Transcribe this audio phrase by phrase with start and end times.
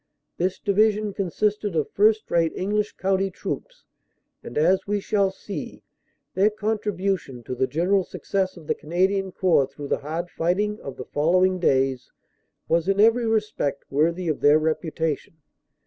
[0.37, 3.85] This Division consisted of first rate English County troops,
[4.43, 5.83] and, as we shall see,
[6.33, 10.97] their contribution to the general success of the Canadian Corps through the hard fighting of
[10.97, 12.11] the following days
[12.67, 15.35] was in every respect worthy of their reputation.